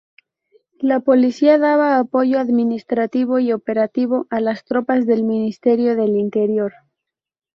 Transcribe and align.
La 0.79 0.99
policía 0.99 1.59
daba 1.59 1.99
apoyo 1.99 2.39
administrativo 2.39 3.37
y 3.37 3.53
operativo 3.53 4.25
a 4.31 4.39
las 4.39 4.63
tropas 4.65 5.05
del 5.05 5.23
Ministerio 5.23 5.95
del 5.95 6.17
Interior. 6.17 6.73